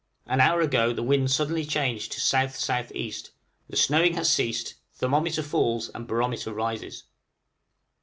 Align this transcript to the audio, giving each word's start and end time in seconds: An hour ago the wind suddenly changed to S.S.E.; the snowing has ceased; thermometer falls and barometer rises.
An 0.25 0.41
hour 0.41 0.61
ago 0.61 0.93
the 0.93 1.03
wind 1.03 1.29
suddenly 1.29 1.63
changed 1.63 2.11
to 2.13 2.17
S.S.E.; 2.37 3.13
the 3.69 3.77
snowing 3.77 4.15
has 4.15 4.27
ceased; 4.31 4.73
thermometer 4.95 5.43
falls 5.43 5.89
and 5.89 6.07
barometer 6.07 6.51
rises. 6.51 7.03